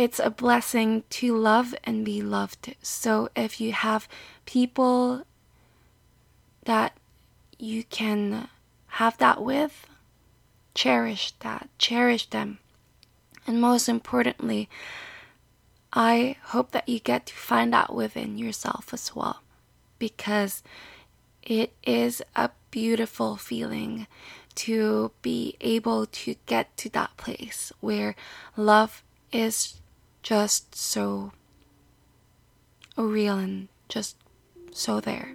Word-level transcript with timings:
it's 0.00 0.18
a 0.18 0.30
blessing 0.30 1.04
to 1.10 1.36
love 1.36 1.74
and 1.84 2.06
be 2.06 2.22
loved. 2.22 2.74
So 2.80 3.28
if 3.36 3.60
you 3.60 3.72
have 3.72 4.08
people 4.46 5.24
that 6.64 6.96
you 7.58 7.84
can 7.84 8.48
have 8.86 9.18
that 9.18 9.42
with, 9.42 9.86
cherish 10.74 11.32
that, 11.40 11.68
cherish 11.76 12.30
them. 12.30 12.60
And 13.46 13.60
most 13.60 13.90
importantly, 13.90 14.70
I 15.92 16.36
hope 16.44 16.70
that 16.70 16.88
you 16.88 16.98
get 16.98 17.26
to 17.26 17.34
find 17.34 17.74
out 17.74 17.94
within 17.94 18.38
yourself 18.38 18.94
as 18.94 19.14
well 19.14 19.42
because 19.98 20.62
it 21.42 21.74
is 21.82 22.22
a 22.34 22.48
beautiful 22.70 23.36
feeling 23.36 24.06
to 24.54 25.10
be 25.20 25.56
able 25.60 26.06
to 26.06 26.36
get 26.46 26.74
to 26.78 26.88
that 26.88 27.14
place 27.18 27.70
where 27.80 28.16
love 28.56 29.02
is 29.30 29.74
just 30.22 30.74
so 30.74 31.32
real 32.96 33.38
and 33.38 33.68
just 33.88 34.16
so 34.72 35.00
there. 35.00 35.34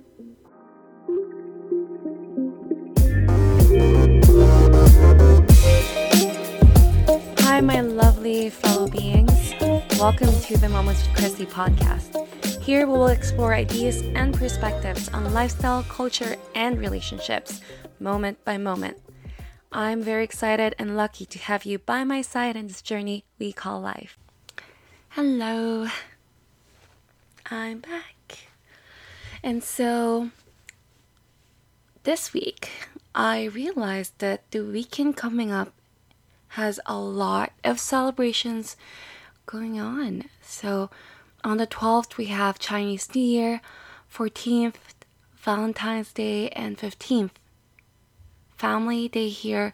Hi, 7.40 7.62
my 7.62 7.82
lovely 7.82 8.50
fellow 8.50 8.88
beings. 8.88 9.54
Welcome 10.00 10.32
to 10.42 10.58
the 10.58 10.70
Moments 10.70 11.08
with 11.08 11.16
Christy 11.16 11.46
podcast. 11.46 12.62
Here 12.62 12.86
we 12.86 12.94
will 12.94 13.08
explore 13.08 13.54
ideas 13.54 14.02
and 14.16 14.34
perspectives 14.34 15.10
on 15.10 15.34
lifestyle, 15.34 15.84
culture, 15.84 16.36
and 16.54 16.80
relationships, 16.80 17.62
moment 18.00 18.44
by 18.46 18.58
moment. 18.58 18.98
I'm 19.72 20.02
very 20.02 20.24
excited 20.24 20.76
and 20.78 20.96
lucky 20.96 21.26
to 21.26 21.40
have 21.40 21.66
you 21.66 21.80
by 21.80 22.04
my 22.04 22.22
side 22.22 22.56
in 22.56 22.68
this 22.68 22.82
journey 22.82 23.26
we 23.40 23.52
call 23.52 23.82
life. 23.82 24.18
Hello, 25.16 25.88
I'm 27.50 27.80
back. 27.80 28.50
And 29.42 29.64
so 29.64 30.32
this 32.04 32.34
week, 32.34 32.70
I 33.16 33.46
realized 33.46 34.20
that 34.20 34.42
the 34.52 34.60
weekend 34.60 35.16
coming 35.16 35.54
up 35.54 35.72
has 36.60 36.82
a 36.86 36.98
lot 36.98 37.54
of 37.64 37.80
celebrations 37.80 38.76
going 39.46 39.80
on. 39.80 40.26
So 40.42 40.90
on 41.46 41.60
the 41.60 41.68
12th, 41.68 42.18
we 42.18 42.26
have 42.26 42.60
Chinese 42.60 43.08
New 43.16 43.22
Year, 43.22 43.62
14th, 44.14 44.76
Valentine's 45.38 46.12
Day, 46.12 46.50
and 46.50 46.78
15th, 46.78 47.32
Family 48.58 49.08
Day 49.08 49.30
here 49.30 49.72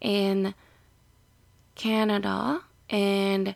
in 0.00 0.52
Canada. 1.76 2.62
And 2.88 3.54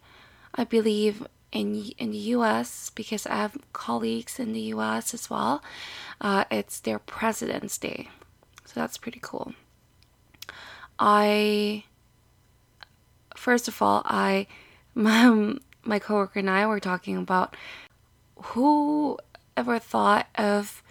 I 0.55 0.65
believe 0.65 1.27
in, 1.53 1.93
in 1.99 2.11
the 2.11 2.19
US, 2.37 2.91
because 2.91 3.27
I 3.27 3.37
have 3.37 3.57
colleagues 3.73 4.39
in 4.39 4.53
the 4.53 4.73
US 4.75 5.15
as 5.15 5.31
well, 5.31 5.63
uh, 6.21 6.45
it's 6.51 6.81
their 6.81 6.99
President's 6.99 7.79
Day. 7.79 8.09
So 8.65 8.81
that's 8.81 8.99
pretty 8.99 9.21
cool. 9.23 9.55
I, 10.99 11.85
first 13.37 13.69
of 13.69 13.81
all, 13.81 14.03
I, 14.05 14.47
my, 14.95 15.55
my 15.85 15.99
coworker 15.99 16.41
and 16.41 16.51
I 16.51 16.67
were 16.67 16.81
talking 16.81 17.17
about 17.17 17.57
who 18.37 19.19
ever 19.57 19.79
thought 19.79 20.27
of 20.37 20.83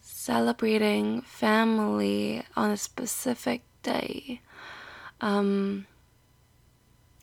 celebrating 0.00 1.22
family 1.22 2.44
on 2.56 2.70
a 2.70 2.76
specific 2.76 3.62
day. 3.82 4.40
Um, 5.20 5.86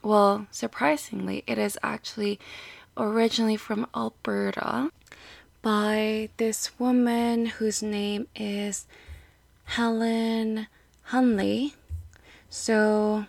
well, 0.06 0.46
surprisingly, 0.52 1.44
it 1.48 1.58
is 1.58 1.80
actually 1.82 2.40
originally 2.96 3.58
from 3.58 3.88
Alberta 3.96 4.92
by 5.64 6.30
this 6.38 6.80
woman 6.80 7.48
whose 7.48 7.82
name 7.82 8.28
is 8.36 8.86
Helen 9.64 10.68
Hunley. 11.10 11.74
So 12.50 13.26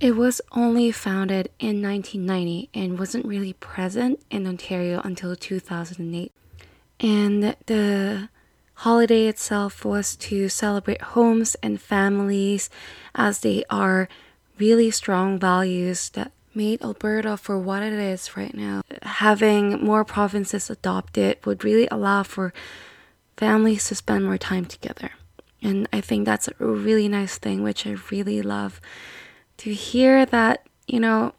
it 0.00 0.16
was 0.16 0.42
only 0.52 0.92
founded 0.92 1.48
in 1.58 1.82
1990 1.82 2.68
and 2.74 2.98
wasn't 2.98 3.24
really 3.24 3.54
present 3.54 4.20
in 4.30 4.46
Ontario 4.46 5.00
until 5.02 5.34
2008. 5.34 6.30
And 7.00 7.56
the 7.64 8.28
holiday 8.74 9.26
itself 9.26 9.82
was 9.82 10.14
to 10.16 10.50
celebrate 10.50 11.00
homes 11.00 11.56
and 11.62 11.80
families 11.80 12.68
as 13.14 13.40
they 13.40 13.64
are 13.70 14.08
really 14.58 14.90
strong 14.90 15.38
values 15.38 16.10
that 16.10 16.32
made 16.54 16.82
Alberta 16.82 17.36
for 17.36 17.58
what 17.58 17.82
it 17.82 17.92
is 17.92 18.36
right 18.36 18.54
now. 18.54 18.82
Having 19.02 19.84
more 19.84 20.04
provinces 20.04 20.68
adopt 20.70 21.16
it 21.16 21.44
would 21.46 21.64
really 21.64 21.88
allow 21.90 22.22
for 22.22 22.52
families 23.36 23.86
to 23.88 23.94
spend 23.94 24.24
more 24.24 24.38
time 24.38 24.64
together. 24.64 25.10
And 25.62 25.88
I 25.92 26.00
think 26.00 26.24
that's 26.24 26.48
a 26.48 26.64
really 26.64 27.08
nice 27.08 27.38
thing, 27.38 27.62
which 27.62 27.86
I 27.86 27.96
really 28.10 28.42
love 28.42 28.80
to 29.58 29.72
hear 29.72 30.26
that, 30.26 30.66
you 30.86 31.00
know, 31.00 31.34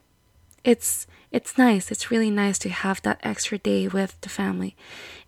it's 0.63 1.07
it's 1.31 1.57
nice. 1.57 1.91
It's 1.91 2.09
really 2.09 2.31
nice 2.31 2.57
to 2.59 2.69
have 2.69 3.01
that 3.03 3.19
extra 3.21 3.59
day 3.59 3.87
with 3.87 4.19
the 4.21 4.29
family. 4.29 4.75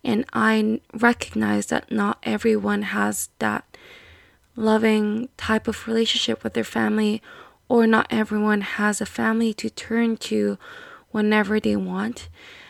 And 0.02 0.24
I 0.32 0.80
recognize 0.92 1.66
that 1.66 1.92
not 1.92 2.18
everyone 2.24 2.82
has 2.82 3.28
that 3.38 3.64
loving 4.56 5.28
type 5.36 5.68
of 5.68 5.86
relationship 5.86 6.42
with 6.42 6.54
their 6.54 6.64
family 6.64 7.22
or 7.72 7.86
not 7.86 8.06
everyone 8.10 8.60
has 8.60 9.00
a 9.00 9.06
family 9.06 9.54
to 9.54 9.70
turn 9.70 10.14
to 10.14 10.58
whenever 11.10 11.58
they 11.58 11.74
want. 11.74 12.28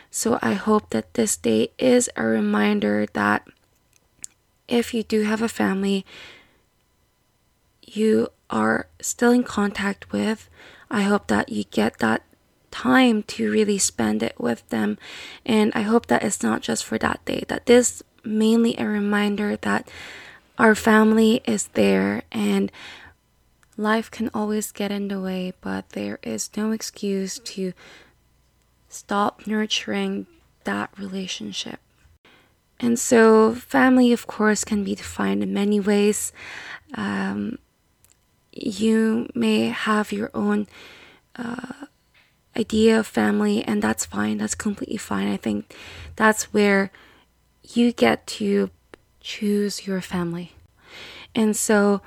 So 0.09 0.39
I 0.41 0.53
hope 0.53 0.91
that 0.91 1.15
this 1.15 1.35
day 1.35 1.71
is 1.77 2.09
a 2.15 2.23
reminder 2.23 3.05
that 3.11 3.45
if 4.69 4.93
you 4.93 5.03
do 5.03 5.23
have 5.23 5.41
a 5.41 5.49
family, 5.49 6.05
you 7.81 8.29
are 8.49 8.87
still 9.01 9.31
in 9.31 9.43
contact 9.43 10.13
with. 10.13 10.49
I 10.89 11.01
hope 11.01 11.27
that 11.27 11.49
you 11.49 11.65
get 11.65 11.97
that 11.97 12.23
time 12.71 13.23
to 13.23 13.51
really 13.51 13.79
spend 13.79 14.23
it 14.23 14.39
with 14.39 14.65
them. 14.69 14.97
And 15.45 15.73
I 15.75 15.81
hope 15.81 16.05
that 16.05 16.23
it's 16.23 16.41
not 16.41 16.61
just 16.61 16.85
for 16.85 16.97
that 16.99 17.19
day, 17.25 17.43
that 17.49 17.65
this 17.65 18.03
mainly 18.23 18.73
a 18.77 18.87
reminder 18.87 19.57
that 19.57 19.89
our 20.57 20.75
family 20.75 21.41
is 21.45 21.67
there 21.73 22.23
and 22.31 22.71
life 23.77 24.09
can 24.11 24.29
always 24.33 24.71
get 24.71 24.91
in 24.91 25.07
the 25.07 25.19
way, 25.19 25.53
but 25.61 25.89
there 25.89 26.19
is 26.23 26.49
no 26.55 26.71
excuse 26.71 27.39
to 27.39 27.73
stop 28.87 29.47
nurturing 29.47 30.27
that 30.63 30.89
relationship. 30.97 31.79
And 32.79 32.99
so, 32.99 33.53
family, 33.53 34.11
of 34.11 34.27
course, 34.27 34.63
can 34.63 34.83
be 34.83 34.95
defined 34.95 35.41
in 35.41 35.53
many 35.53 35.79
ways. 35.79 36.33
Um, 36.95 37.59
you 38.51 39.29
may 39.33 39.67
have 39.67 40.11
your 40.11 40.29
own 40.33 40.67
uh, 41.35 41.85
idea 42.57 42.99
of 42.99 43.07
family, 43.07 43.63
and 43.63 43.81
that's 43.81 44.05
fine. 44.05 44.37
That's 44.37 44.55
completely 44.55 44.97
fine. 44.97 45.27
I 45.27 45.37
think 45.37 45.73
that's 46.15 46.53
where 46.53 46.91
you 47.63 47.91
get 47.91 48.27
to 48.27 48.69
choose 49.19 49.87
your 49.87 50.01
family. 50.01 50.51
And 51.33 51.55
so 51.55 52.01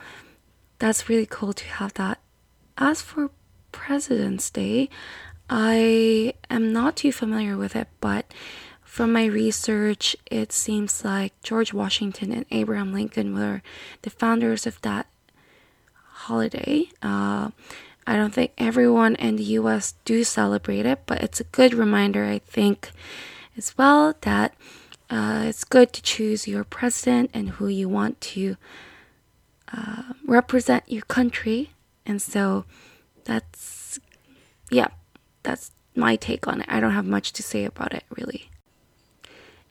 that's 0.79 1.09
really 1.09 1.27
cool 1.27 1.53
to 1.53 1.65
have 1.67 1.95
that. 1.95 2.21
As 2.79 3.01
for 3.01 3.31
President's 3.73 4.51
Day, 4.51 4.89
I 5.49 6.35
am 6.51 6.73
not 6.73 6.97
too 6.97 7.13
familiar 7.13 7.57
with 7.57 7.77
it, 7.77 7.89
but 8.01 8.33
from 8.83 9.13
my 9.13 9.27
research, 9.27 10.17
it 10.31 10.53
seems 10.53 11.05
like 11.05 11.41
George 11.43 11.73
Washington 11.73 12.33
and 12.33 12.47
Abraham 12.51 12.93
Lincoln 12.93 13.35
were 13.35 13.63
the 14.03 14.11
founders 14.11 14.67
of 14.67 14.81
that 14.83 15.07
holiday. 16.13 16.89
Uh, 17.03 17.51
I 18.07 18.17
don't 18.17 18.33
think 18.33 18.53
everyone 18.57 19.17
in 19.17 19.37
the 19.37 19.45
US 19.61 19.95
do 20.05 20.25
celebrate 20.25 20.87
it, 20.87 21.01
but 21.07 21.21
it's 21.23 21.41
a 21.41 21.45
good 21.45 21.75
reminder, 21.75 22.25
I 22.25 22.39
think, 22.39 22.91
as 23.57 23.77
well, 23.77 24.15
that 24.23 24.55
uh, 25.11 25.45
it's 25.47 25.65
good 25.65 25.93
to 25.93 26.03
choose 26.03 26.49
your 26.49 26.65
president 26.65 27.31
and 27.35 27.51
who 27.51 27.69
you 27.69 27.89
want 27.89 28.21
to 28.23 28.57
uh, 29.73 30.15
represent 30.27 30.85
your 30.87 31.03
country. 31.03 31.71
And 32.05 32.21
so 32.21 32.65
that's, 33.25 33.99
yeah, 34.71 34.89
that's 35.43 35.71
my 35.95 36.17
take 36.17 36.47
on 36.47 36.61
it. 36.61 36.67
I 36.69 36.81
don't 36.81 36.93
have 36.93 37.07
much 37.07 37.33
to 37.35 37.43
say 37.43 37.65
about 37.65 37.95
it, 37.95 38.05
really. 38.17 38.51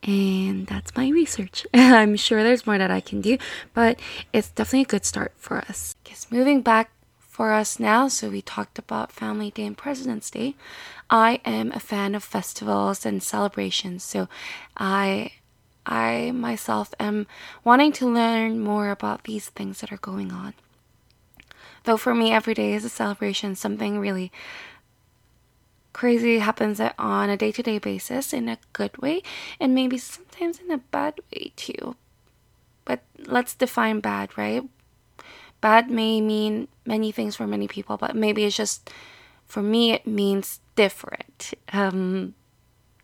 And 0.04 0.68
that's 0.68 0.96
my 0.96 1.10
research. 1.10 1.66
I'm 1.74 2.16
sure 2.16 2.44
there's 2.44 2.68
more 2.68 2.78
that 2.78 2.92
I 2.92 3.02
can 3.02 3.22
do, 3.22 3.38
but 3.74 4.00
it's 4.34 4.50
definitely 4.50 4.84
a 4.84 4.86
good 4.86 5.06
start 5.06 5.34
for 5.36 5.58
us. 5.58 5.96
Guess 6.04 6.28
moving 6.32 6.62
back 6.62 6.92
for 7.18 7.52
us 7.52 7.80
now, 7.80 8.08
so 8.08 8.30
we 8.30 8.42
talked 8.42 8.80
about 8.80 9.12
Family 9.12 9.52
Day 9.52 9.66
and 9.66 9.78
President's 9.78 10.30
Day. 10.30 10.56
I 11.10 11.42
am 11.44 11.72
a 11.72 11.80
fan 11.80 12.16
of 12.16 12.24
festivals 12.24 13.06
and 13.06 13.22
celebrations, 13.22 14.04
so 14.04 14.30
I 14.78 15.32
I 15.86 16.32
myself 16.32 16.94
am 17.00 17.28
wanting 17.64 17.92
to 17.94 18.08
learn 18.08 18.60
more 18.60 18.90
about 18.90 19.24
these 19.24 19.50
things 19.50 19.82
that 19.82 19.92
are 19.92 19.98
going 19.98 20.32
on. 20.32 20.54
Though 21.84 21.98
for 21.98 22.16
me 22.16 22.32
every 22.32 22.54
day 22.54 22.74
is 22.74 22.84
a 22.84 22.90
celebration, 22.90 23.56
something 23.56 24.00
really 24.00 24.32
crazy 25.94 26.40
happens 26.40 26.82
on 27.00 27.30
a 27.30 27.38
day 27.38 27.52
to 27.54 27.64
day 27.64 27.80
basis 27.80 28.34
in 28.34 28.50
a 28.50 28.58
good 28.74 28.98
way 28.98 29.24
and 29.62 29.74
maybe 29.74 29.98
sometimes 29.98 30.60
in 30.60 30.70
a 30.72 30.78
bad 30.78 31.20
way 31.32 31.54
too. 31.56 31.96
But 32.84 33.02
let's 33.26 33.56
define 33.56 34.00
bad, 34.02 34.38
right? 34.38 34.64
Bad 35.62 35.90
may 35.90 36.22
mean 36.22 36.68
many 36.86 37.12
things 37.12 37.36
for 37.36 37.48
many 37.48 37.68
people, 37.68 37.98
but 37.98 38.16
maybe 38.16 38.44
it's 38.44 38.58
just 38.58 38.90
for 39.48 39.62
me, 39.62 39.94
it 39.94 40.06
means 40.06 40.60
different. 40.76 41.54
Um, 41.72 42.36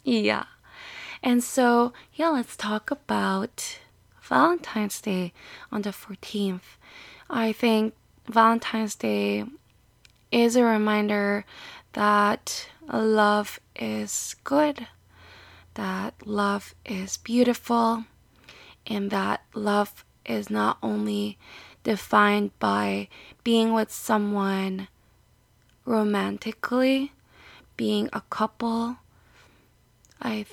yeah. 0.03 0.45
And 1.23 1.43
so, 1.43 1.93
yeah, 2.13 2.29
let's 2.29 2.55
talk 2.55 2.89
about 2.89 3.79
Valentine's 4.21 4.99
Day 4.99 5.33
on 5.71 5.83
the 5.83 5.91
14th. 5.91 6.77
I 7.29 7.51
think 7.51 7.93
Valentine's 8.27 8.95
Day 8.95 9.45
is 10.31 10.55
a 10.55 10.63
reminder 10.63 11.45
that 11.93 12.69
love 12.91 13.59
is 13.75 14.35
good, 14.43 14.87
that 15.75 16.15
love 16.25 16.73
is 16.85 17.17
beautiful, 17.17 18.05
and 18.87 19.11
that 19.11 19.41
love 19.53 20.03
is 20.25 20.49
not 20.49 20.77
only 20.81 21.37
defined 21.83 22.57
by 22.59 23.07
being 23.43 23.73
with 23.73 23.91
someone 23.91 24.87
romantically, 25.85 27.11
being 27.77 28.09
a 28.13 28.21
couple. 28.29 28.97
I 30.21 30.45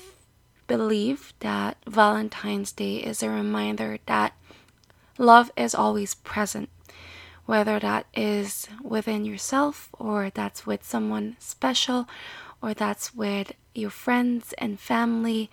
believe 0.69 1.35
that 1.41 1.76
Valentine's 1.88 2.70
Day 2.70 2.99
is 2.99 3.23
a 3.23 3.29
reminder 3.29 3.99
that 4.06 4.35
love 5.19 5.50
is 5.56 5.75
always 5.75 6.15
present 6.15 6.69
whether 7.47 7.81
that 7.81 8.06
is 8.15 8.69
within 8.82 9.25
yourself 9.25 9.88
or 9.99 10.31
that's 10.31 10.67
with 10.67 10.85
someone 10.85 11.35
special 11.41 12.06
or 12.62 12.75
that's 12.75 13.15
with 13.15 13.53
your 13.75 13.91
friends 13.91 14.53
and 14.59 14.79
family. 14.79 15.50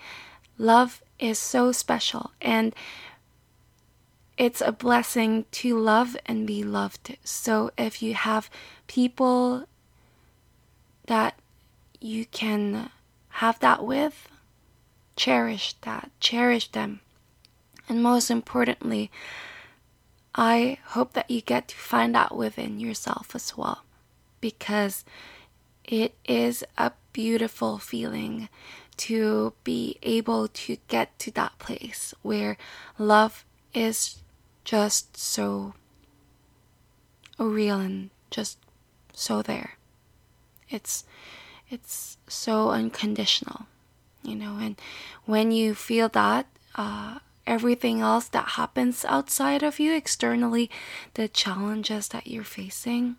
Love 0.57 1.01
is 1.17 1.39
so 1.39 1.71
special 1.71 2.31
and 2.41 2.75
it's 4.37 4.59
a 4.59 4.73
blessing 4.73 5.45
to 5.51 5.79
love 5.79 6.17
and 6.25 6.45
be 6.45 6.63
loved. 6.63 7.17
So 7.23 7.71
if 7.77 8.03
you 8.03 8.13
have 8.13 8.49
people 8.87 9.65
that 11.07 11.39
you 12.01 12.25
can 12.25 12.89
have 13.29 13.59
that 13.59 13.85
with, 13.85 14.27
cherish 15.15 15.73
that, 15.81 16.11
cherish 16.19 16.69
them. 16.71 17.01
And 17.87 18.01
most 18.01 18.31
importantly, 18.31 19.11
I 20.33 20.79
hope 20.87 21.13
that 21.13 21.29
you 21.31 21.41
get 21.41 21.69
to 21.69 21.75
find 21.75 22.15
out 22.15 22.35
within 22.35 22.79
yourself 22.79 23.35
as 23.35 23.55
well 23.55 23.83
because 24.41 25.05
it 25.83 26.15
is 26.27 26.63
a 26.77 26.91
beautiful 27.13 27.77
feeling 27.77 28.49
to 28.97 29.53
be 29.63 29.97
able 30.03 30.47
to 30.47 30.77
get 30.87 31.17
to 31.19 31.31
that 31.31 31.57
place 31.59 32.13
where 32.21 32.57
love 32.97 33.45
is 33.73 34.17
just 34.63 35.15
so 35.15 35.73
real 37.37 37.79
and 37.79 38.09
just 38.29 38.57
so 39.13 39.41
there. 39.41 39.77
It's 40.69 41.05
it's 41.69 42.17
so 42.27 42.69
unconditional, 42.69 43.67
you 44.25 44.35
know, 44.35 44.57
and 44.59 44.79
when 45.25 45.51
you 45.51 45.75
feel 45.75 46.09
that, 46.09 46.47
uh, 46.75 47.19
everything 47.47 48.01
else 48.01 48.27
that 48.29 48.49
happens 48.49 49.05
outside 49.05 49.63
of 49.63 49.79
you 49.79 49.93
externally, 49.93 50.69
the 51.13 51.27
challenges 51.27 52.07
that 52.09 52.27
you're 52.27 52.43
facing, 52.43 53.15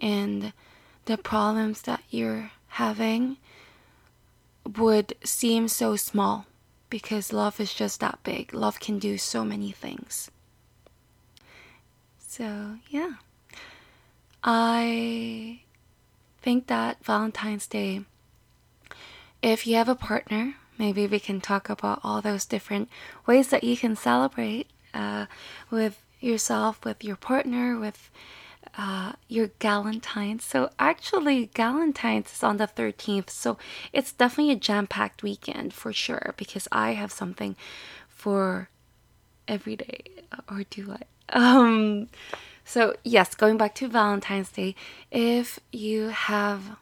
and 0.00 0.52
the 1.04 1.18
problems 1.18 1.82
that 1.82 2.02
you're 2.10 2.50
having 2.68 3.36
would 4.76 5.14
seem 5.24 5.68
so 5.68 5.96
small 5.96 6.46
because 6.90 7.32
love 7.32 7.60
is 7.60 7.72
just 7.74 8.00
that 8.00 8.18
big. 8.22 8.52
Love 8.54 8.80
can 8.80 8.98
do 8.98 9.18
so 9.18 9.44
many 9.44 9.72
things. 9.72 10.30
So, 12.18 12.76
yeah. 12.88 13.14
I 14.42 15.60
think 16.42 16.66
that 16.68 17.04
Valentine's 17.04 17.66
Day, 17.66 18.04
if 19.46 19.64
you 19.64 19.76
have 19.76 19.88
a 19.88 19.94
partner, 19.94 20.54
maybe 20.76 21.06
we 21.06 21.20
can 21.20 21.40
talk 21.40 21.68
about 21.70 22.00
all 22.02 22.20
those 22.20 22.44
different 22.44 22.88
ways 23.26 23.48
that 23.48 23.62
you 23.62 23.76
can 23.76 23.94
celebrate 23.94 24.66
uh, 24.92 25.26
with 25.70 26.02
yourself, 26.20 26.84
with 26.84 27.04
your 27.04 27.14
partner, 27.14 27.78
with 27.78 28.10
uh, 28.76 29.12
your 29.28 29.48
Galentine's. 29.60 30.44
So 30.44 30.70
actually, 30.80 31.46
Galentine's 31.54 32.32
is 32.32 32.42
on 32.42 32.56
the 32.56 32.66
13th, 32.66 33.30
so 33.30 33.56
it's 33.92 34.12
definitely 34.12 34.52
a 34.52 34.56
jam-packed 34.56 35.22
weekend 35.22 35.72
for 35.72 35.92
sure 35.92 36.34
because 36.36 36.66
I 36.72 36.94
have 36.94 37.12
something 37.12 37.54
for 38.08 38.68
every 39.46 39.76
day, 39.76 40.02
or 40.50 40.64
do 40.68 40.92
I? 40.92 41.02
Um, 41.28 42.08
so 42.64 42.94
yes, 43.02 43.34
going 43.34 43.56
back 43.56 43.74
to 43.76 43.88
Valentine's 43.88 44.50
Day, 44.50 44.76
if 45.10 45.58
you 45.72 46.08
have 46.08 46.76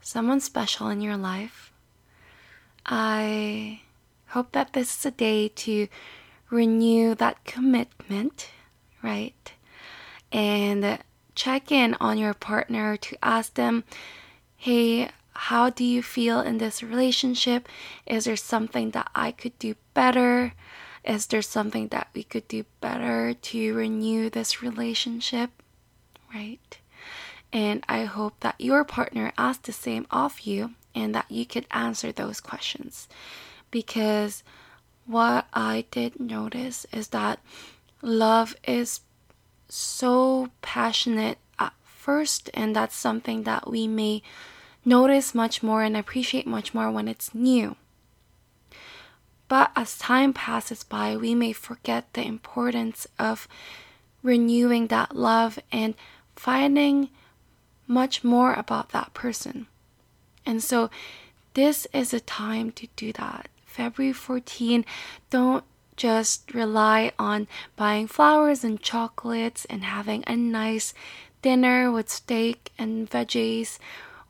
someone 0.00 0.40
special 0.40 0.88
in 0.88 1.00
your 1.00 1.16
life 1.16 1.70
I 2.86 3.82
hope 4.28 4.52
that 4.52 4.72
this 4.72 4.98
is 4.98 5.06
a 5.06 5.10
day 5.12 5.48
to 5.48 5.86
renew 6.50 7.14
that 7.14 7.44
commitment, 7.44 8.50
right? 9.02 9.52
And 10.32 10.98
check 11.34 11.70
in 11.70 11.94
on 12.00 12.18
your 12.18 12.34
partner 12.34 12.96
to 12.96 13.24
ask 13.24 13.54
them, 13.54 13.84
hey, 14.56 15.10
how 15.32 15.70
do 15.70 15.84
you 15.84 16.02
feel 16.02 16.40
in 16.40 16.58
this 16.58 16.82
relationship? 16.82 17.68
Is 18.06 18.24
there 18.24 18.36
something 18.36 18.90
that 18.90 19.10
I 19.14 19.30
could 19.30 19.56
do 19.58 19.76
better? 19.94 20.54
Is 21.04 21.26
there 21.28 21.42
something 21.42 21.88
that 21.88 22.08
we 22.12 22.24
could 22.24 22.48
do 22.48 22.64
better 22.80 23.34
to 23.34 23.74
renew 23.74 24.30
this 24.30 24.62
relationship? 24.62 25.50
Right? 26.34 26.79
And 27.52 27.84
I 27.88 28.04
hope 28.04 28.34
that 28.40 28.60
your 28.60 28.84
partner 28.84 29.32
asks 29.36 29.66
the 29.66 29.72
same 29.72 30.06
of 30.10 30.40
you 30.40 30.74
and 30.94 31.14
that 31.14 31.26
you 31.28 31.44
could 31.44 31.66
answer 31.70 32.12
those 32.12 32.40
questions. 32.40 33.08
Because 33.70 34.42
what 35.06 35.46
I 35.52 35.84
did 35.90 36.20
notice 36.20 36.86
is 36.92 37.08
that 37.08 37.40
love 38.02 38.54
is 38.66 39.00
so 39.68 40.50
passionate 40.62 41.38
at 41.58 41.72
first, 41.84 42.50
and 42.54 42.74
that's 42.74 42.96
something 42.96 43.44
that 43.44 43.68
we 43.68 43.86
may 43.86 44.22
notice 44.84 45.34
much 45.34 45.62
more 45.62 45.82
and 45.82 45.96
appreciate 45.96 46.46
much 46.46 46.72
more 46.74 46.90
when 46.90 47.08
it's 47.08 47.34
new. 47.34 47.76
But 49.48 49.72
as 49.74 49.98
time 49.98 50.32
passes 50.32 50.84
by, 50.84 51.16
we 51.16 51.34
may 51.34 51.52
forget 51.52 52.12
the 52.12 52.24
importance 52.24 53.08
of 53.18 53.48
renewing 54.22 54.86
that 54.88 55.16
love 55.16 55.58
and 55.72 55.94
finding 56.36 57.10
much 57.90 58.22
more 58.22 58.54
about 58.54 58.90
that 58.90 59.12
person. 59.12 59.66
And 60.46 60.62
so 60.62 60.90
this 61.54 61.86
is 61.92 62.14
a 62.14 62.20
time 62.20 62.70
to 62.72 62.86
do 62.94 63.12
that. 63.14 63.48
February 63.66 64.12
14, 64.12 64.84
don't 65.28 65.64
just 65.96 66.54
rely 66.54 67.12
on 67.18 67.48
buying 67.76 68.06
flowers 68.06 68.64
and 68.64 68.80
chocolates 68.80 69.64
and 69.66 69.84
having 69.84 70.24
a 70.26 70.36
nice 70.36 70.94
dinner 71.42 71.90
with 71.90 72.08
steak 72.08 72.70
and 72.78 73.10
veggies. 73.10 73.78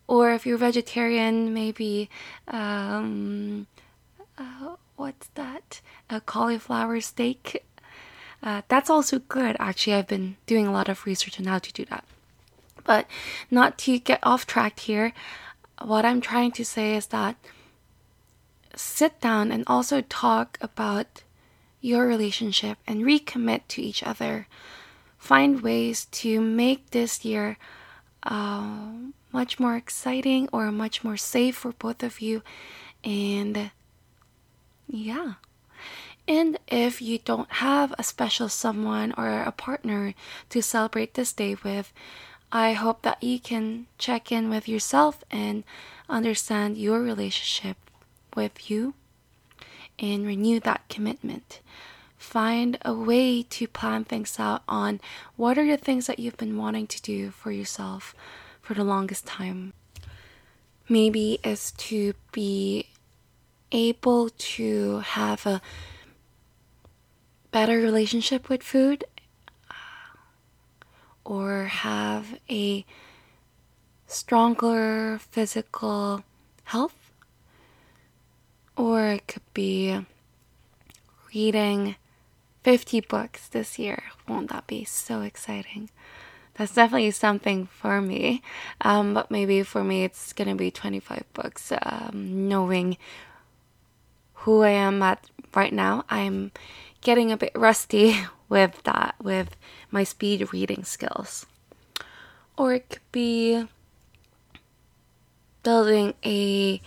Or 0.09 0.33
if 0.33 0.47
you're 0.47 0.59
vegetarian, 0.59 1.55
maybe, 1.55 2.11
um, 2.49 3.67
uh, 4.39 4.77
what's 4.97 5.29
that? 5.35 5.81
A 6.09 6.21
cauliflower 6.21 7.01
steak. 7.01 7.63
Uh, 8.43 8.63
that's 8.69 8.91
also 8.91 9.19
good. 9.19 9.57
Actually, 9.61 9.95
I've 9.95 10.09
been 10.09 10.37
doing 10.47 10.67
a 10.67 10.73
lot 10.73 10.89
of 10.89 11.05
research 11.05 11.39
on 11.39 11.47
how 11.47 11.59
to 11.59 11.73
do 11.73 11.85
that. 11.85 12.05
But 12.85 13.07
not 13.51 13.79
to 13.79 13.99
get 13.99 14.21
off 14.23 14.47
track 14.47 14.81
here, 14.81 15.13
what 15.83 16.05
I'm 16.05 16.21
trying 16.21 16.53
to 16.53 16.65
say 16.65 16.97
is 16.97 17.07
that 17.07 17.37
sit 18.75 19.21
down 19.21 19.51
and 19.53 19.65
also 19.67 20.01
talk 20.03 20.59
about 20.61 21.23
your 21.81 22.07
relationship 22.07 22.79
and 22.87 23.05
recommit 23.05 23.63
to 23.69 23.83
each 23.83 24.03
other. 24.03 24.47
Find 25.19 25.63
ways 25.63 26.07
to 26.07 26.41
make 26.41 26.91
this 26.91 27.25
year 27.25 27.59
uh, 28.23 28.93
much 29.33 29.59
more 29.59 29.77
exciting 29.77 30.49
or 30.53 30.71
much 30.71 31.05
more 31.05 31.17
safe 31.17 31.57
for 31.57 31.73
both 31.73 32.03
of 32.03 32.21
you. 32.21 32.43
And 33.05 33.71
yeah. 34.87 35.35
And 36.29 36.59
if 36.69 37.03
you 37.03 37.19
don't 37.19 37.51
have 37.51 37.95
a 37.99 38.05
special 38.05 38.49
someone 38.49 39.15
or 39.17 39.43
a 39.43 39.53
partner 39.53 40.15
to 40.51 40.63
celebrate 40.63 41.15
this 41.15 41.33
day 41.33 41.57
with, 41.65 41.93
I 42.53 42.73
hope 42.73 43.03
that 43.03 43.23
you 43.23 43.39
can 43.39 43.87
check 43.99 44.33
in 44.33 44.51
with 44.51 44.69
yourself 44.69 45.23
and 45.31 45.63
understand 46.09 46.77
your 46.77 47.01
relationship 47.01 47.77
with 48.35 48.71
you 48.71 48.95
and 49.99 50.27
renew 50.27 50.59
that 50.61 50.89
commitment. 50.89 51.61
Find 52.19 52.79
a 52.85 52.93
way 52.93 53.43
to 53.45 53.67
plan 53.69 54.05
things 54.05 54.39
out 54.39 54.63
on 54.69 55.01
what 55.37 55.59
are 55.59 55.67
the 55.67 55.77
things 55.77 56.07
that 56.07 56.19
you've 56.19 56.37
been 56.37 56.57
wanting 56.57 56.87
to 56.89 57.01
do 57.03 57.31
for 57.31 57.51
yourself 57.53 58.15
for 58.61 58.75
the 58.75 58.85
longest 58.85 59.27
time. 59.27 59.73
maybe 60.89 61.39
is 61.45 61.71
to 61.73 62.15
be 62.33 62.87
able 63.71 64.29
to 64.31 64.99
have 64.99 65.47
a 65.47 65.63
better 67.53 67.79
relationship 67.79 68.49
with 68.49 68.63
food 68.63 69.05
or 71.31 71.67
have 71.67 72.41
a 72.51 72.85
stronger 74.09 75.21
physical 75.31 76.25
health, 76.65 77.13
or 78.77 79.11
it 79.11 79.29
could 79.29 79.55
be 79.55 80.05
reading 81.33 81.95
50 82.65 83.03
books 83.03 83.47
this 83.47 83.79
year. 83.79 84.03
Won't 84.27 84.51
that 84.51 84.67
be 84.67 84.85
so 84.85 85.21
exciting? 85.21 85.89
That's 86.55 86.75
definitely 86.75 87.13
something 87.13 87.67
for 87.67 88.01
me. 88.01 88.43
Um, 88.81 89.15
but 89.15 89.31
maybe 89.31 89.63
for 89.63 89.85
me, 89.85 90.03
it's 90.03 90.33
gonna 90.33 90.57
be 90.57 90.73
25 90.73 91.23
books. 91.33 91.73
Um, 91.81 92.49
knowing 92.49 92.97
who 94.43 94.63
I 94.63 94.71
am 94.71 95.01
at 95.01 95.31
right 95.55 95.73
now, 95.73 96.05
I'm 96.11 96.51
getting 97.01 97.33
a 97.33 97.37
bit 97.37 97.53
rusty 97.55 98.17
with 98.49 98.83
that, 98.85 99.15
with 99.23 99.57
my 99.91 100.05
speed 100.05 100.53
reading 100.53 100.85
skills. 100.85 101.47
Or 102.57 102.75
it 102.75 102.89
could 102.89 103.13
be 103.13 103.67
building 105.63 106.15
a 106.25 106.81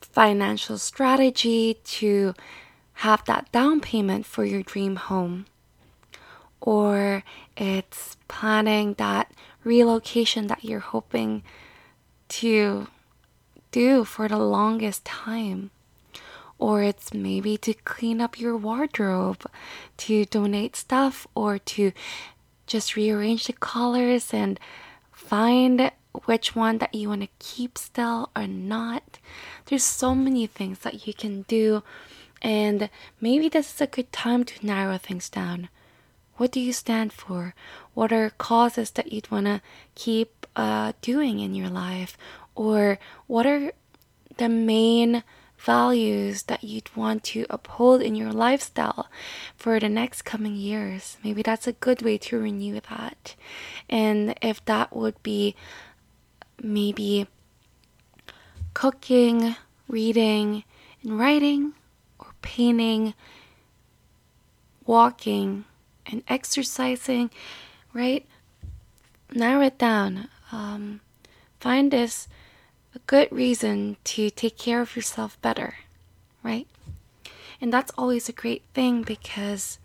financial 0.00 0.78
strategy 0.78 1.78
to 1.84 2.34
have 2.94 3.24
that 3.24 3.50
down 3.52 3.80
payment 3.80 4.26
for 4.26 4.44
your 4.44 4.62
dream 4.62 4.96
home. 4.96 5.46
Or 6.60 7.24
it's 7.56 8.16
planning 8.28 8.94
that 8.94 9.32
relocation 9.64 10.46
that 10.46 10.64
you're 10.64 10.80
hoping 10.80 11.42
to 12.28 12.86
do 13.70 14.04
for 14.04 14.28
the 14.28 14.38
longest 14.38 15.04
time. 15.04 15.70
Or 16.62 16.84
it's 16.84 17.12
maybe 17.12 17.56
to 17.66 17.74
clean 17.74 18.20
up 18.20 18.38
your 18.38 18.56
wardrobe, 18.56 19.42
to 20.06 20.24
donate 20.26 20.76
stuff, 20.76 21.26
or 21.34 21.58
to 21.74 21.90
just 22.68 22.94
rearrange 22.94 23.48
the 23.48 23.52
colors 23.52 24.32
and 24.32 24.60
find 25.10 25.90
which 26.26 26.54
one 26.54 26.78
that 26.78 26.94
you 26.94 27.08
want 27.08 27.22
to 27.22 27.28
keep 27.40 27.76
still 27.76 28.30
or 28.36 28.46
not. 28.46 29.18
There's 29.66 29.82
so 29.82 30.14
many 30.14 30.46
things 30.46 30.78
that 30.86 31.04
you 31.04 31.12
can 31.12 31.42
do, 31.48 31.82
and 32.40 32.88
maybe 33.20 33.48
this 33.48 33.74
is 33.74 33.80
a 33.80 33.88
good 33.88 34.12
time 34.12 34.44
to 34.44 34.64
narrow 34.64 34.98
things 34.98 35.28
down. 35.28 35.68
What 36.36 36.52
do 36.52 36.60
you 36.60 36.72
stand 36.72 37.12
for? 37.12 37.56
What 37.92 38.12
are 38.12 38.30
causes 38.38 38.92
that 38.92 39.12
you'd 39.12 39.32
want 39.32 39.46
to 39.46 39.62
keep 39.96 40.46
uh, 40.54 40.92
doing 41.02 41.40
in 41.40 41.56
your 41.56 41.70
life? 41.70 42.16
Or 42.54 43.00
what 43.26 43.46
are 43.46 43.72
the 44.36 44.48
main 44.48 45.24
values 45.64 46.44
that 46.44 46.64
you'd 46.64 46.94
want 46.96 47.22
to 47.22 47.46
uphold 47.48 48.02
in 48.02 48.14
your 48.14 48.32
lifestyle 48.32 49.08
for 49.56 49.78
the 49.78 49.88
next 49.88 50.22
coming 50.22 50.56
years? 50.56 51.16
Maybe 51.22 51.42
that's 51.42 51.66
a 51.66 51.72
good 51.72 52.02
way 52.02 52.18
to 52.18 52.38
renew 52.38 52.80
that. 52.90 53.34
And 53.88 54.34
if 54.42 54.64
that 54.64 54.94
would 54.94 55.22
be 55.22 55.54
maybe 56.60 57.26
cooking, 58.74 59.56
reading, 59.88 60.64
and 61.02 61.18
writing, 61.18 61.74
or 62.18 62.32
painting, 62.42 63.14
walking, 64.86 65.64
and 66.06 66.22
exercising, 66.28 67.30
right? 67.92 68.26
Narrow 69.32 69.62
it 69.62 69.78
down. 69.78 70.28
Um, 70.50 71.00
find 71.60 71.90
this 71.90 72.28
a 72.94 72.98
good 73.06 73.30
reason 73.32 73.96
to 74.04 74.30
take 74.30 74.58
care 74.58 74.80
of 74.80 74.96
yourself 74.96 75.40
better, 75.40 75.76
right? 76.42 76.66
And 77.60 77.72
that's 77.72 77.92
always 77.96 78.28
a 78.28 78.32
great 78.32 78.62
thing 78.74 79.02
because 79.02 79.78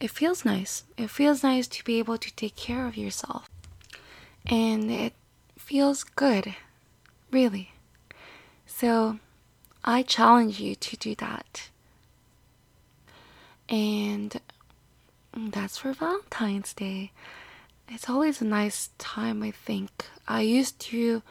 it 0.00 0.10
feels 0.10 0.44
nice. 0.44 0.84
It 0.96 1.10
feels 1.10 1.42
nice 1.42 1.66
to 1.68 1.84
be 1.84 1.98
able 1.98 2.18
to 2.18 2.34
take 2.34 2.54
care 2.54 2.86
of 2.86 2.96
yourself. 2.96 3.48
And 4.46 4.90
it 4.90 5.14
feels 5.56 6.04
good, 6.04 6.54
really. 7.30 7.72
So 8.66 9.18
I 9.84 10.02
challenge 10.02 10.60
you 10.60 10.74
to 10.74 10.96
do 10.96 11.14
that. 11.16 11.70
And 13.68 14.40
that's 15.34 15.78
for 15.78 15.92
Valentine's 15.92 16.72
Day. 16.72 17.12
It's 17.90 18.08
always 18.08 18.40
a 18.40 18.44
nice 18.44 18.90
time, 18.98 19.42
I 19.42 19.50
think. 19.50 20.06
I 20.26 20.42
used 20.42 20.78
to 20.92 21.22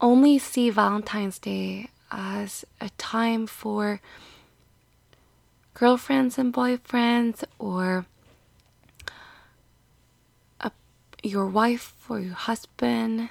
only 0.00 0.38
see 0.38 0.70
Valentine's 0.70 1.38
Day 1.38 1.90
as 2.10 2.64
a 2.80 2.90
time 2.98 3.46
for 3.46 4.00
girlfriends 5.74 6.38
and 6.38 6.52
boyfriends 6.54 7.44
or 7.58 8.06
a, 10.60 10.70
your 11.22 11.46
wife 11.46 11.94
or 12.08 12.20
your 12.20 12.34
husband 12.34 13.30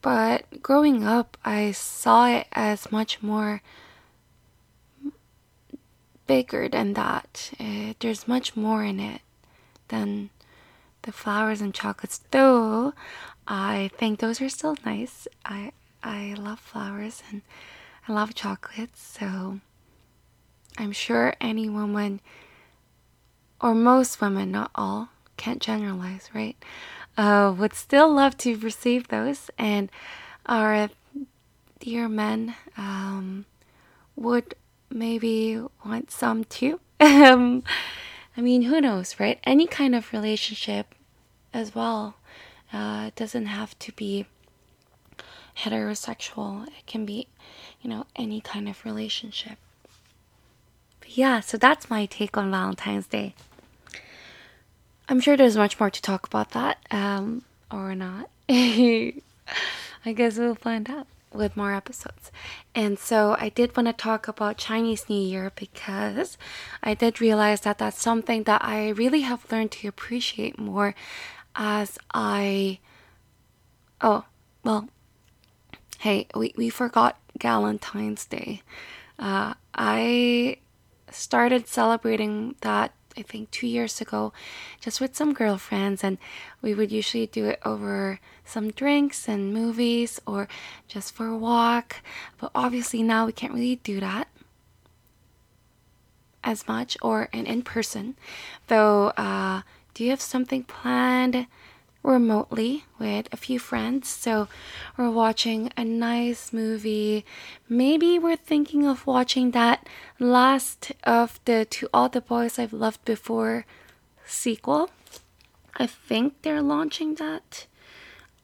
but 0.00 0.62
growing 0.62 1.04
up, 1.04 1.36
I 1.44 1.72
saw 1.72 2.28
it 2.28 2.46
as 2.52 2.92
much 2.92 3.22
more 3.22 3.62
bigger 6.26 6.68
than 6.68 6.94
that. 6.94 7.50
It, 7.58 7.98
there's 8.00 8.28
much 8.28 8.56
more 8.56 8.84
in 8.84 9.00
it 9.00 9.22
than 9.88 10.30
the 11.08 11.12
flowers 11.12 11.60
and 11.60 11.72
chocolates. 11.74 12.20
Though 12.30 12.92
I 13.46 13.90
think 13.96 14.20
those 14.20 14.40
are 14.40 14.48
still 14.48 14.76
nice. 14.84 15.26
I 15.44 15.72
I 16.02 16.34
love 16.38 16.60
flowers 16.60 17.22
and 17.30 17.42
I 18.06 18.12
love 18.12 18.34
chocolates, 18.34 19.00
so 19.02 19.60
I'm 20.76 20.92
sure 20.92 21.34
any 21.40 21.68
woman 21.68 22.20
or 23.60 23.74
most 23.74 24.20
women, 24.20 24.52
not 24.52 24.70
all, 24.74 25.08
can't 25.36 25.60
generalize, 25.60 26.30
right? 26.32 26.56
uh, 27.18 27.52
would 27.58 27.74
still 27.74 28.10
love 28.14 28.38
to 28.38 28.56
receive 28.56 29.08
those, 29.08 29.50
and 29.58 29.90
our 30.46 30.88
dear 31.80 32.08
men 32.08 32.54
um, 32.76 33.44
would 34.16 34.54
maybe 34.88 35.60
want 35.84 36.10
some 36.10 36.44
too. 36.44 36.80
um, 37.00 37.64
I 38.36 38.40
mean, 38.40 38.62
who 38.62 38.80
knows, 38.80 39.18
right? 39.18 39.40
Any 39.44 39.66
kind 39.66 39.94
of 39.96 40.12
relationship 40.12 40.94
as 41.52 41.74
well 41.74 42.16
uh, 42.72 43.04
it 43.08 43.16
doesn't 43.16 43.46
have 43.46 43.78
to 43.78 43.92
be 43.92 44.26
heterosexual, 45.58 46.66
it 46.66 46.86
can 46.86 47.04
be, 47.04 47.26
you 47.82 47.90
know, 47.90 48.06
any 48.14 48.40
kind 48.40 48.68
of 48.68 48.84
relationship. 48.84 49.58
But 51.00 51.16
yeah, 51.16 51.40
so 51.40 51.56
that's 51.56 51.90
my 51.90 52.06
take 52.06 52.36
on 52.36 52.50
Valentine's 52.50 53.06
Day. 53.06 53.34
I'm 55.08 55.20
sure 55.20 55.36
there's 55.36 55.56
much 55.56 55.80
more 55.80 55.90
to 55.90 56.02
talk 56.02 56.26
about 56.26 56.50
that, 56.50 56.78
um, 56.90 57.42
or 57.70 57.94
not. 57.94 58.28
I 58.48 59.12
guess 60.14 60.36
we'll 60.36 60.54
find 60.54 60.88
out 60.90 61.06
with 61.32 61.56
more 61.56 61.74
episodes. 61.74 62.30
And 62.74 62.98
so 62.98 63.36
I 63.38 63.48
did 63.48 63.76
want 63.76 63.88
to 63.88 63.92
talk 63.92 64.28
about 64.28 64.58
Chinese 64.58 65.08
New 65.08 65.20
Year 65.20 65.50
because 65.56 66.36
I 66.82 66.94
did 66.94 67.20
realize 67.20 67.62
that 67.62 67.78
that's 67.78 68.00
something 68.00 68.44
that 68.44 68.62
I 68.64 68.90
really 68.90 69.22
have 69.22 69.50
learned 69.50 69.72
to 69.72 69.88
appreciate 69.88 70.58
more 70.58 70.94
as 71.58 71.98
I. 72.14 72.78
Oh, 74.00 74.24
well, 74.64 74.88
hey, 75.98 76.28
we, 76.34 76.54
we 76.56 76.70
forgot 76.70 77.18
Valentine's 77.38 78.24
Day. 78.24 78.62
Uh, 79.18 79.54
I 79.74 80.58
started 81.10 81.66
celebrating 81.66 82.54
that 82.60 82.92
I 83.16 83.22
think 83.22 83.50
two 83.50 83.66
years 83.66 84.00
ago, 84.00 84.32
just 84.80 85.00
with 85.00 85.16
some 85.16 85.34
girlfriends, 85.34 86.04
and 86.04 86.18
we 86.62 86.72
would 86.72 86.92
usually 86.92 87.26
do 87.26 87.46
it 87.46 87.58
over 87.64 88.20
some 88.44 88.70
drinks 88.70 89.28
and 89.28 89.52
movies 89.52 90.20
or 90.24 90.46
just 90.86 91.12
for 91.12 91.26
a 91.26 91.36
walk. 91.36 91.96
But 92.38 92.52
obviously, 92.54 93.02
now 93.02 93.26
we 93.26 93.32
can't 93.32 93.52
really 93.52 93.76
do 93.76 93.98
that 93.98 94.28
as 96.44 96.68
much 96.68 96.96
or 97.02 97.28
in, 97.32 97.44
in 97.46 97.62
person. 97.62 98.14
Though, 98.68 99.08
uh, 99.16 99.62
do 99.98 100.04
you 100.04 100.10
have 100.10 100.20
something 100.20 100.62
planned 100.62 101.48
remotely 102.04 102.84
with 103.00 103.26
a 103.32 103.36
few 103.36 103.58
friends. 103.58 104.08
So 104.08 104.46
we're 104.96 105.10
watching 105.10 105.72
a 105.76 105.84
nice 105.84 106.52
movie. 106.52 107.24
Maybe 107.68 108.16
we're 108.16 108.36
thinking 108.36 108.86
of 108.86 109.08
watching 109.08 109.50
that 109.50 109.88
last 110.20 110.92
of 111.02 111.40
the 111.46 111.64
To 111.64 111.88
All 111.92 112.08
the 112.08 112.20
Boys 112.20 112.60
I've 112.60 112.72
Loved 112.72 113.04
Before 113.04 113.66
sequel. 114.24 114.90
I 115.74 115.88
think 115.88 116.42
they're 116.42 116.62
launching 116.62 117.16
that. 117.16 117.66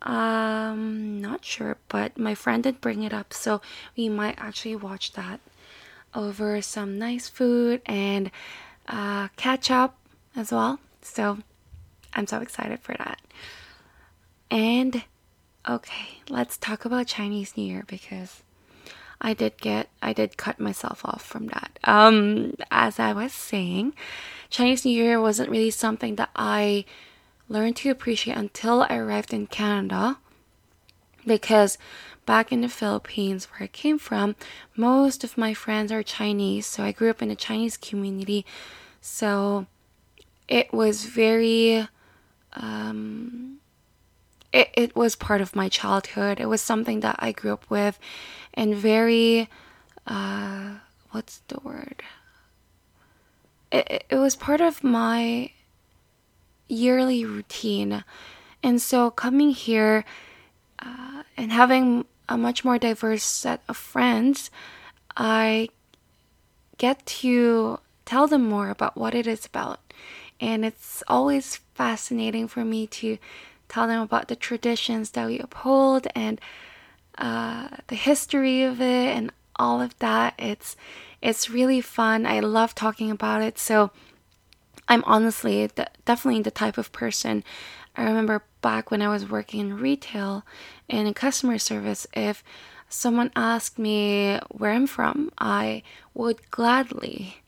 Um, 0.02 1.20
not 1.20 1.44
sure, 1.44 1.76
but 1.88 2.18
my 2.18 2.34
friend 2.34 2.64
did 2.64 2.80
bring 2.80 3.04
it 3.04 3.14
up, 3.14 3.32
so 3.32 3.62
we 3.96 4.08
might 4.08 4.34
actually 4.38 4.75
watch 4.75 5.12
that 5.12 5.38
over 6.16 6.61
some 6.61 6.99
nice 6.99 7.28
food 7.28 7.80
and 7.87 8.32
uh, 8.88 9.28
catch 9.37 9.70
up 9.70 9.96
as 10.34 10.50
well. 10.50 10.80
So 11.04 11.38
I'm 12.14 12.26
so 12.26 12.40
excited 12.40 12.80
for 12.80 12.94
that. 12.96 13.20
And 14.50 15.04
Okay, 15.66 16.18
let's 16.28 16.58
talk 16.58 16.84
about 16.84 17.06
Chinese 17.06 17.56
New 17.56 17.64
Year 17.64 17.84
because 17.87 18.42
I 19.18 19.32
did 19.32 19.56
get 19.56 19.88
I 20.02 20.12
did 20.12 20.37
cut 20.37 20.61
myself 20.61 21.00
off 21.06 21.25
from 21.25 21.46
that. 21.46 21.78
Um 21.84 22.54
as 22.70 22.99
I 22.99 23.14
was 23.14 23.32
saying, 23.32 23.94
Chinese 24.50 24.84
New 24.84 24.92
Year 24.92 25.18
wasn't 25.18 25.49
really 25.49 25.70
something 25.70 26.16
that 26.16 26.28
I 26.37 26.84
learned 27.49 27.76
to 27.76 27.88
appreciate 27.90 28.37
until 28.37 28.82
I 28.82 28.96
arrived 28.96 29.32
in 29.32 29.46
Canada 29.46 30.18
because 31.26 31.78
back 32.26 32.52
in 32.52 32.61
the 32.61 32.68
Philippines 32.68 33.46
where 33.46 33.62
I 33.62 33.68
came 33.68 33.99
from, 33.99 34.37
most 34.76 35.25
of 35.25 35.38
my 35.38 35.54
friends 35.54 35.92
are 35.92 36.02
Chinese, 36.02 36.66
so 36.66 36.82
I 36.82 36.92
grew 36.92 37.08
up 37.08 37.23
in 37.23 37.30
a 37.30 37.37
Chinese 37.37 37.78
community. 37.78 38.44
So 39.00 39.66
it 40.48 40.72
was 40.72 41.04
very 41.04 41.88
um 42.52 43.58
it, 44.52 44.70
it 44.74 44.96
was 44.96 45.16
part 45.16 45.40
of 45.40 45.56
my 45.56 45.68
childhood. 45.68 46.38
It 46.38 46.48
was 46.48 46.60
something 46.60 47.00
that 47.00 47.16
I 47.18 47.32
grew 47.32 47.52
up 47.52 47.68
with 47.68 47.98
and 48.52 48.74
very 48.74 49.48
uh 50.06 50.74
what's 51.10 51.42
the 51.48 51.58
word? 51.62 52.02
It, 53.72 54.04
it 54.10 54.16
was 54.16 54.36
part 54.36 54.60
of 54.60 54.84
my 54.84 55.50
yearly 56.68 57.24
routine. 57.24 58.04
And 58.62 58.80
so 58.80 59.10
coming 59.10 59.50
here 59.50 60.04
uh, 60.78 61.22
and 61.36 61.52
having 61.52 62.06
a 62.28 62.36
much 62.36 62.64
more 62.64 62.78
diverse 62.78 63.22
set 63.22 63.62
of 63.68 63.76
friends, 63.76 64.50
I 65.16 65.68
get 66.78 67.04
to 67.06 67.78
tell 68.04 68.26
them 68.26 68.48
more 68.48 68.70
about 68.70 68.96
what 68.96 69.14
it 69.14 69.26
is 69.26 69.46
about. 69.46 69.80
And 70.41 70.64
it's 70.64 71.03
always 71.09 71.57
fascinating 71.75 72.49
for 72.49 72.64
me 72.64 72.87
to 72.88 73.19
tell 73.69 73.87
them 73.87 74.00
about 74.00 74.29
the 74.29 74.37
traditions 74.37 75.11
that 75.11 75.26
we 75.26 75.38
uphold 75.38 76.07
and 76.14 76.41
uh, 77.19 77.69
the 77.87 77.95
history 77.95 78.62
of 78.62 78.81
it 78.81 79.17
and 79.17 79.33
all 79.57 79.81
of 79.81 79.99
that. 79.99 80.35
It's 80.38 80.76
it's 81.23 81.49
really 81.49 81.81
fun. 81.81 82.26
I 82.26 82.41
love 82.41 82.75
talking 82.75 83.11
about 83.11 83.41
it. 83.41 83.59
So 83.59 83.91
I'm 84.88 85.03
honestly 85.07 85.71
definitely 86.05 86.43
the 86.43 86.50
type 86.50 86.76
of 86.76 86.93
person. 86.93 87.43
I 87.97 88.03
remember 88.05 88.45
back 88.61 88.91
when 88.91 89.00
I 89.00 89.09
was 89.09 89.31
working 89.31 89.61
in 89.61 89.79
retail 89.79 90.45
and 90.91 91.07
in 91.07 91.14
customer 91.14 91.59
service, 91.59 92.07
if 92.12 92.43
someone 92.88 93.31
asked 93.35 93.79
me 93.79 94.38
where 94.50 94.73
I'm 94.73 94.87
from, 94.87 95.31
I 95.38 95.83
would 96.12 96.50
gladly 96.50 97.43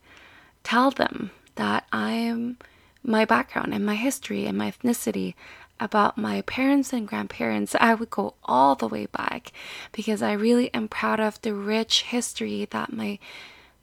tell 0.62 0.90
them 0.90 1.31
that 1.57 1.87
I'm 1.93 2.59
my 3.06 3.25
background 3.25 3.72
and 3.72 3.86
my 3.86 3.94
history 3.94 4.46
and 4.46 4.58
my 4.58 4.70
ethnicity 4.70 5.34
about 5.78 6.16
my 6.16 6.40
parents 6.42 6.92
and 6.92 7.06
grandparents, 7.06 7.75
I 7.78 7.94
would 7.94 8.10
go 8.10 8.34
all 8.44 8.75
the 8.75 8.88
way 8.88 9.06
back 9.06 9.52
because 9.92 10.22
I 10.22 10.32
really 10.32 10.72
am 10.75 10.88
proud 10.88 11.20
of 11.20 11.40
the 11.42 11.54
rich 11.54 12.02
history 12.04 12.66
that 12.70 12.92
my 12.92 13.18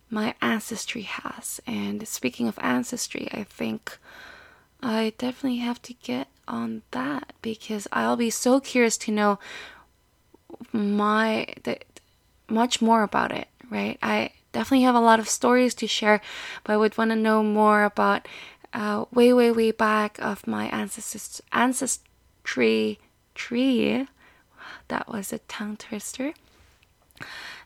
my 0.10 0.36
ancestry 0.42 1.04
has. 1.04 1.60
And 1.66 2.08
speaking 2.08 2.48
of 2.48 2.60
ancestry, 2.62 3.28
I 3.32 3.44
think 3.44 3.98
I 4.82 5.14
definitely 5.18 5.60
have 5.60 5.82
to 5.84 5.94
get 5.94 6.28
on 6.48 6.84
that 6.92 7.34
because 7.42 7.88
I'll 7.92 8.18
be 8.18 8.30
so 8.30 8.60
curious 8.60 8.98
to 9.00 9.12
know 9.12 9.40
my 10.72 11.48
the, 11.64 11.80
much 12.48 12.82
more 12.82 13.04
about 13.04 13.32
it, 13.32 13.48
right? 13.72 13.98
I 14.04 14.32
definitely 14.52 14.84
have 14.84 14.96
a 14.96 15.00
lot 15.00 15.20
of 15.20 15.28
stories 15.28 15.74
to 15.76 15.88
share, 15.88 16.22
but 16.64 16.74
I 16.74 16.78
would 16.78 16.98
want 16.98 17.12
to 17.12 17.16
know 17.16 17.44
more 17.44 17.84
about 17.84 18.28
uh, 18.74 19.06
way, 19.14 19.32
way, 19.32 19.52
way 19.52 19.72
back 19.72 20.18
of 20.20 20.48
my 20.48 20.68
ancestors, 20.68 21.42
ancestry 21.52 23.00
tree. 23.36 24.08
That 24.88 25.08
was 25.08 25.32
a 25.32 25.40
tongue 25.40 25.78
twister. 25.78 26.34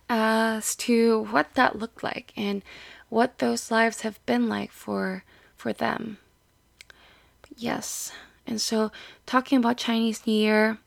As 0.10 0.76
to 0.78 1.24
what 1.32 1.54
that 1.56 1.78
looked 1.78 2.04
like 2.04 2.32
and 2.38 2.64
what 3.10 3.40
those 3.40 3.72
lives 3.72 4.02
have 4.02 4.24
been 4.26 4.48
like 4.48 4.72
for 4.72 5.24
for 5.56 5.74
them. 5.74 6.18
But 7.42 7.52
yes, 7.58 8.12
and 8.46 8.62
so 8.62 8.92
talking 9.26 9.58
about 9.58 9.78
Chinese 9.78 10.26
New 10.26 10.34
Year, 10.34 10.78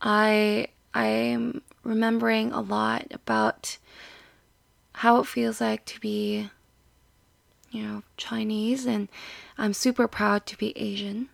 I 0.00 0.68
I'm 0.94 1.62
remembering 1.84 2.52
a 2.52 2.60
lot 2.60 3.06
about 3.12 3.78
how 4.94 5.20
it 5.20 5.26
feels 5.26 5.60
like 5.60 5.84
to 5.86 6.00
be 6.00 6.50
you 7.70 7.82
know, 7.82 8.02
Chinese, 8.16 8.86
and 8.86 9.08
I'm 9.58 9.74
super 9.74 10.06
proud 10.06 10.46
to 10.46 10.56
be 10.56 10.72
Asian. 10.78 11.28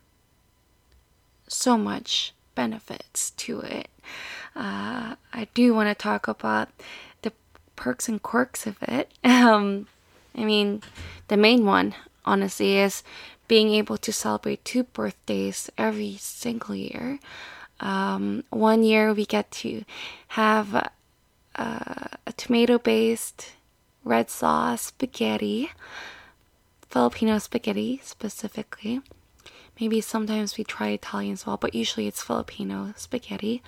So 1.47 1.77
much 1.77 2.33
benefits 2.55 3.31
to 3.31 3.61
it. 3.61 3.89
Uh, 4.57 5.17
I 5.33 5.49
do 5.53 5.75
want 5.75 5.91
to 5.91 5.95
talk 5.95 6.27
about 6.27 6.71
the 7.21 7.33
perks 7.77 8.09
and 8.09 8.23
quirks 8.23 8.67
of 8.67 8.77
it. 8.83 9.13
Um, 9.25 9.89
I 10.37 10.45
mean, 10.45 10.83
the 11.29 11.37
main 11.37 11.65
one, 11.65 11.95
honestly, 12.25 12.79
is 12.79 13.03
being 13.47 13.71
able 13.71 13.99
to 13.99 14.13
celebrate 14.13 14.65
two 14.65 14.85
birthdays 14.85 15.71
every 15.77 16.17
single 16.19 16.75
year. 16.75 17.21
Um, 17.79 18.45
one 18.51 18.83
year 18.83 19.13
we 19.13 19.27
get 19.27 19.51
to 19.63 19.85
have 20.29 20.75
uh, 21.55 22.09
a 22.27 22.33
tomato 22.37 22.79
based 22.79 23.53
red 24.03 24.31
sauce 24.31 24.83
spaghetti 24.83 25.71
Filipino 26.94 27.40
spaghetti 27.40 28.00
specifically. 28.04 29.00
Maybe 29.80 30.00
sometimes 30.00 30.57
we 30.57 30.62
try 30.62 30.90
Italian 30.90 31.33
as 31.33 31.44
well, 31.44 31.57
but 31.57 31.74
usually 31.74 32.07
it's 32.07 32.22
Filipino 32.22 32.94
spaghetti. 32.96 33.64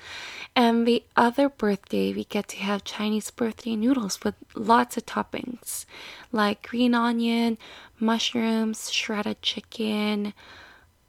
And 0.54 0.86
the 0.86 1.02
other 1.16 1.48
birthday, 1.48 2.12
we 2.12 2.22
get 2.22 2.46
to 2.50 2.58
have 2.58 2.84
Chinese 2.84 3.32
birthday 3.32 3.74
noodles 3.74 4.22
with 4.22 4.36
lots 4.54 4.96
of 4.96 5.06
toppings 5.06 5.86
like 6.30 6.68
green 6.68 6.94
onion, 6.94 7.58
mushrooms, 7.98 8.92
shredded 8.92 9.42
chicken, 9.42 10.32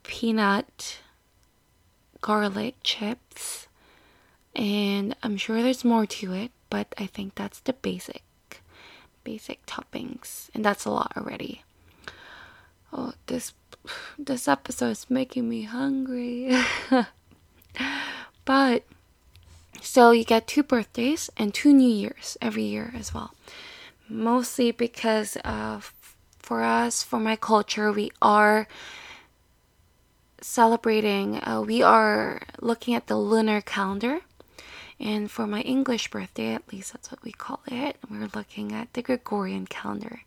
peanut, 0.02 0.98
garlic 2.20 2.74
chips. 2.82 3.68
And 4.56 5.14
I'm 5.22 5.36
sure 5.36 5.62
there's 5.62 5.84
more 5.84 6.04
to 6.04 6.32
it, 6.32 6.50
but 6.68 6.92
I 6.98 7.06
think 7.06 7.36
that's 7.36 7.60
the 7.60 7.74
basic 7.74 8.24
basic 9.22 9.64
toppings 9.66 10.48
and 10.54 10.64
that's 10.64 10.86
a 10.86 10.90
lot 10.90 11.12
already 11.14 11.62
oh 12.92 13.12
this 13.26 13.52
this 14.18 14.48
episode 14.48 14.90
is 14.90 15.10
making 15.10 15.48
me 15.48 15.62
hungry. 15.62 16.56
But 18.44 18.84
so 19.82 20.10
you 20.10 20.24
get 20.24 20.46
two 20.46 20.62
birthdays 20.62 21.28
and 21.36 21.52
two 21.52 21.72
new 21.72 21.88
years 21.88 22.38
every 22.40 22.62
year 22.62 22.94
as 22.96 23.12
well. 23.12 23.34
Mostly 24.08 24.70
because 24.72 25.36
of 25.44 25.92
for 26.38 26.62
us 26.62 27.02
for 27.02 27.20
my 27.20 27.36
culture 27.36 27.92
we 27.92 28.10
are 28.22 28.66
celebrating 30.40 31.36
uh, 31.44 31.60
we 31.60 31.82
are 31.82 32.40
looking 32.62 32.94
at 32.94 33.06
the 33.06 33.18
lunar 33.18 33.60
calendar 33.60 34.20
and 35.00 35.30
for 35.30 35.46
my 35.46 35.60
English 35.60 36.10
birthday, 36.10 36.54
at 36.54 36.72
least 36.72 36.92
that's 36.92 37.10
what 37.10 37.22
we 37.22 37.30
call 37.30 37.60
it, 37.66 37.96
we're 38.10 38.28
looking 38.34 38.72
at 38.72 38.92
the 38.94 39.02
Gregorian 39.02 39.66
calendar. 39.66 40.22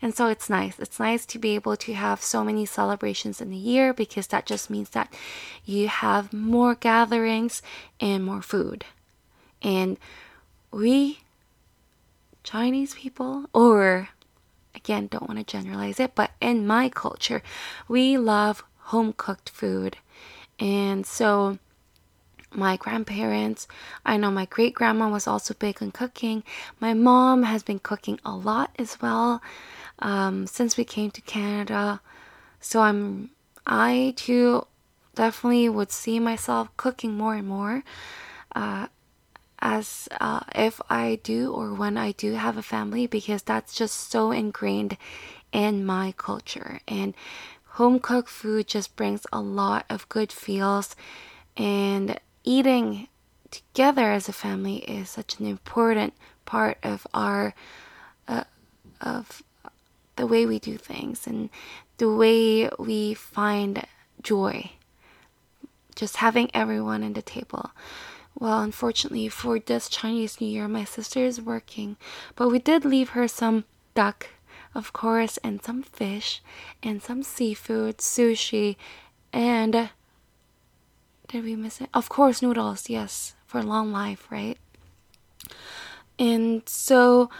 And 0.00 0.14
so 0.14 0.28
it's 0.28 0.48
nice. 0.48 0.78
It's 0.78 0.98
nice 0.98 1.26
to 1.26 1.38
be 1.38 1.54
able 1.54 1.76
to 1.76 1.92
have 1.92 2.22
so 2.22 2.42
many 2.42 2.64
celebrations 2.64 3.40
in 3.40 3.52
a 3.52 3.56
year 3.56 3.92
because 3.92 4.28
that 4.28 4.46
just 4.46 4.70
means 4.70 4.90
that 4.90 5.12
you 5.64 5.88
have 5.88 6.32
more 6.32 6.74
gatherings 6.74 7.60
and 8.00 8.24
more 8.24 8.42
food. 8.42 8.86
And 9.60 9.98
we, 10.70 11.20
Chinese 12.42 12.94
people, 12.94 13.46
or 13.52 14.08
again, 14.74 15.08
don't 15.08 15.28
want 15.28 15.38
to 15.38 15.44
generalize 15.44 16.00
it, 16.00 16.14
but 16.14 16.30
in 16.40 16.66
my 16.66 16.88
culture, 16.88 17.42
we 17.86 18.16
love 18.16 18.64
home 18.78 19.12
cooked 19.14 19.50
food. 19.50 19.98
And 20.58 21.04
so 21.04 21.58
my 22.52 22.76
grandparents. 22.76 23.66
I 24.04 24.16
know 24.16 24.30
my 24.30 24.46
great 24.46 24.74
grandma 24.74 25.08
was 25.08 25.26
also 25.26 25.54
big 25.54 25.82
on 25.82 25.90
cooking. 25.90 26.42
My 26.80 26.94
mom 26.94 27.42
has 27.42 27.62
been 27.62 27.78
cooking 27.78 28.20
a 28.24 28.34
lot 28.34 28.70
as 28.78 29.00
well 29.00 29.42
um, 29.98 30.46
since 30.46 30.76
we 30.76 30.84
came 30.84 31.10
to 31.12 31.20
Canada. 31.22 32.00
So 32.60 32.80
I'm, 32.80 33.30
I 33.66 34.14
too 34.16 34.66
definitely 35.14 35.68
would 35.68 35.92
see 35.92 36.20
myself 36.20 36.68
cooking 36.76 37.16
more 37.16 37.34
and 37.34 37.48
more. 37.48 37.84
Uh, 38.54 38.86
as 39.58 40.08
uh, 40.20 40.40
if 40.54 40.80
I 40.90 41.18
do 41.22 41.52
or 41.52 41.74
when 41.74 41.96
I 41.96 42.12
do 42.12 42.34
have 42.34 42.56
a 42.56 42.62
family 42.62 43.06
because 43.06 43.42
that's 43.42 43.74
just 43.74 44.10
so 44.10 44.30
ingrained 44.30 44.96
in 45.52 45.84
my 45.84 46.12
culture 46.16 46.80
and 46.86 47.14
home 47.70 47.98
cooked 47.98 48.28
food 48.28 48.66
just 48.66 48.96
brings 48.96 49.26
a 49.32 49.40
lot 49.40 49.86
of 49.88 50.08
good 50.08 50.30
feels 50.30 50.94
and 51.56 52.20
eating 52.46 53.08
together 53.50 54.10
as 54.10 54.28
a 54.28 54.32
family 54.32 54.76
is 54.78 55.10
such 55.10 55.38
an 55.38 55.46
important 55.46 56.14
part 56.46 56.78
of 56.82 57.06
our 57.12 57.54
uh, 58.26 58.44
of 59.00 59.42
the 60.16 60.26
way 60.26 60.46
we 60.46 60.58
do 60.58 60.78
things 60.78 61.26
and 61.26 61.50
the 61.98 62.10
way 62.10 62.70
we 62.78 63.12
find 63.12 63.86
joy. 64.22 64.70
Just 65.94 66.16
having 66.16 66.50
everyone 66.54 67.02
at 67.02 67.14
the 67.14 67.22
table. 67.22 67.70
Well, 68.38 68.60
unfortunately 68.60 69.28
for 69.28 69.58
this 69.58 69.88
Chinese 69.88 70.40
New 70.40 70.48
Year, 70.48 70.68
my 70.68 70.84
sister 70.84 71.20
is 71.20 71.40
working, 71.40 71.96
but 72.34 72.50
we 72.50 72.58
did 72.58 72.84
leave 72.84 73.10
her 73.10 73.28
some 73.28 73.64
duck, 73.94 74.28
of 74.74 74.92
course, 74.92 75.38
and 75.38 75.62
some 75.62 75.82
fish, 75.82 76.42
and 76.82 77.02
some 77.02 77.22
seafood, 77.22 77.98
sushi, 77.98 78.76
and 79.32 79.90
did 81.28 81.44
we 81.44 81.56
miss 81.56 81.80
it? 81.80 81.88
Of 81.92 82.08
course, 82.08 82.42
noodles, 82.42 82.88
yes, 82.88 83.34
for 83.46 83.62
long 83.62 83.92
life, 83.92 84.26
right? 84.30 84.58
And 86.18 86.62
so, 86.68 87.30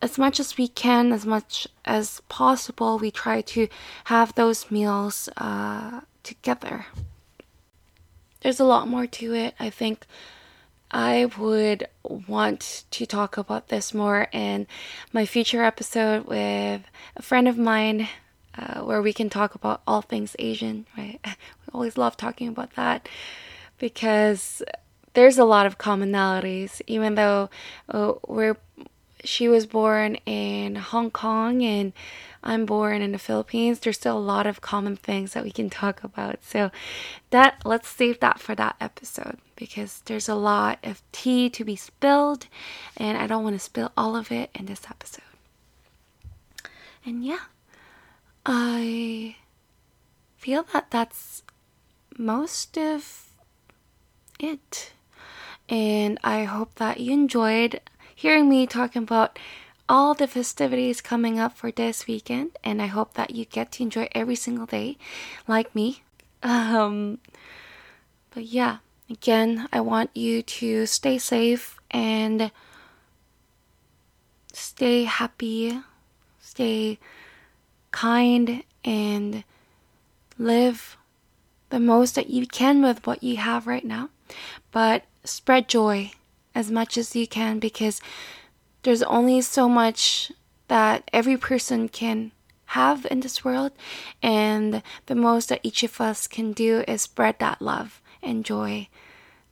as 0.00 0.18
much 0.18 0.38
as 0.38 0.56
we 0.56 0.68
can, 0.68 1.12
as 1.12 1.26
much 1.26 1.66
as 1.84 2.20
possible, 2.28 2.98
we 2.98 3.10
try 3.10 3.40
to 3.40 3.68
have 4.04 4.34
those 4.34 4.70
meals 4.70 5.28
uh, 5.36 6.00
together. 6.22 6.86
There's 8.40 8.60
a 8.60 8.64
lot 8.64 8.88
more 8.88 9.06
to 9.06 9.34
it. 9.34 9.54
I 9.58 9.70
think 9.70 10.06
I 10.90 11.26
would 11.38 11.88
want 12.02 12.84
to 12.90 13.06
talk 13.06 13.38
about 13.38 13.68
this 13.68 13.94
more 13.94 14.28
in 14.32 14.66
my 15.12 15.24
future 15.24 15.62
episode 15.62 16.26
with 16.26 16.82
a 17.16 17.22
friend 17.22 17.48
of 17.48 17.56
mine 17.56 18.08
uh, 18.56 18.80
where 18.80 19.00
we 19.00 19.12
can 19.12 19.30
talk 19.30 19.54
about 19.54 19.80
all 19.86 20.02
things 20.02 20.36
Asian, 20.38 20.86
right? 20.96 21.18
Always 21.72 21.96
love 21.96 22.16
talking 22.16 22.48
about 22.48 22.74
that 22.74 23.08
because 23.78 24.62
there's 25.14 25.38
a 25.38 25.44
lot 25.44 25.66
of 25.66 25.78
commonalities, 25.78 26.80
even 26.86 27.14
though 27.14 27.50
uh, 27.88 28.14
we're 28.26 28.56
she 29.24 29.48
was 29.48 29.66
born 29.66 30.16
in 30.26 30.74
Hong 30.76 31.10
Kong 31.10 31.62
and 31.62 31.92
I'm 32.42 32.66
born 32.66 33.02
in 33.02 33.12
the 33.12 33.18
Philippines, 33.18 33.78
there's 33.78 33.96
still 33.96 34.18
a 34.18 34.20
lot 34.20 34.46
of 34.46 34.60
common 34.60 34.96
things 34.96 35.32
that 35.32 35.44
we 35.44 35.52
can 35.52 35.70
talk 35.70 36.02
about. 36.02 36.42
So 36.42 36.70
that 37.30 37.62
let's 37.64 37.88
save 37.88 38.18
that 38.20 38.40
for 38.40 38.54
that 38.56 38.76
episode 38.80 39.38
because 39.54 40.02
there's 40.06 40.28
a 40.28 40.34
lot 40.34 40.78
of 40.82 41.02
tea 41.12 41.48
to 41.50 41.64
be 41.64 41.76
spilled 41.76 42.46
and 42.96 43.16
I 43.16 43.26
don't 43.26 43.44
want 43.44 43.54
to 43.54 43.60
spill 43.60 43.92
all 43.96 44.16
of 44.16 44.32
it 44.32 44.50
in 44.54 44.66
this 44.66 44.82
episode. 44.90 45.22
And 47.04 47.24
yeah, 47.24 47.46
I 48.44 49.36
feel 50.36 50.66
that 50.72 50.90
that's 50.90 51.42
most 52.18 52.76
of 52.78 53.28
it. 54.38 54.92
And 55.68 56.18
I 56.22 56.44
hope 56.44 56.74
that 56.76 57.00
you 57.00 57.12
enjoyed 57.12 57.80
hearing 58.14 58.48
me 58.48 58.66
talking 58.66 59.02
about 59.02 59.38
all 59.88 60.14
the 60.14 60.26
festivities 60.26 61.00
coming 61.00 61.38
up 61.38 61.56
for 61.56 61.70
this 61.70 62.06
weekend, 62.06 62.50
and 62.64 62.80
I 62.80 62.86
hope 62.86 63.14
that 63.14 63.34
you 63.34 63.44
get 63.44 63.72
to 63.72 63.82
enjoy 63.82 64.08
every 64.12 64.36
single 64.36 64.66
day, 64.66 64.96
like 65.46 65.74
me. 65.74 66.02
Um, 66.42 67.18
but 68.30 68.44
yeah, 68.44 68.78
again, 69.10 69.68
I 69.72 69.80
want 69.80 70.10
you 70.16 70.42
to 70.42 70.86
stay 70.86 71.18
safe 71.18 71.78
and 71.90 72.50
stay 74.52 75.04
happy, 75.04 75.80
stay 76.40 76.98
kind, 77.90 78.62
and 78.84 79.44
live 80.38 80.96
the 81.72 81.80
most 81.80 82.14
that 82.14 82.28
you 82.28 82.46
can 82.46 82.82
with 82.82 83.06
what 83.06 83.22
you 83.22 83.38
have 83.38 83.66
right 83.66 83.84
now. 83.84 84.10
But 84.72 85.04
spread 85.24 85.68
joy 85.68 86.12
as 86.54 86.70
much 86.70 86.98
as 86.98 87.16
you 87.16 87.26
can 87.26 87.58
because 87.58 87.98
there's 88.82 89.02
only 89.04 89.40
so 89.40 89.70
much 89.70 90.30
that 90.68 91.08
every 91.14 91.38
person 91.38 91.88
can 91.88 92.32
have 92.66 93.06
in 93.10 93.20
this 93.20 93.42
world, 93.42 93.72
and 94.22 94.82
the 95.06 95.14
most 95.14 95.48
that 95.48 95.60
each 95.62 95.82
of 95.82 95.98
us 96.00 96.26
can 96.26 96.52
do 96.52 96.84
is 96.86 97.02
spread 97.02 97.38
that 97.38 97.62
love 97.62 98.02
and 98.22 98.44
joy 98.44 98.88